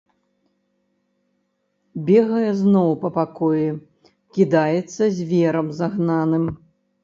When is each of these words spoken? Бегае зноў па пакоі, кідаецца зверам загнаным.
Бегае 2.07 2.51
зноў 2.63 2.89
па 3.05 3.09
пакоі, 3.19 3.69
кідаецца 4.41 5.03
зверам 5.23 5.67
загнаным. 5.85 6.45